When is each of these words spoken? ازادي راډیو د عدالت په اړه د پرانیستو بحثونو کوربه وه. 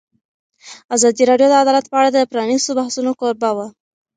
ازادي 0.95 1.23
راډیو 1.29 1.49
د 1.51 1.53
عدالت 1.63 1.85
په 1.89 1.95
اړه 1.99 2.09
د 2.11 2.17
پرانیستو 2.31 2.71
بحثونو 2.79 3.11
کوربه 3.19 3.49
وه. 3.57 3.67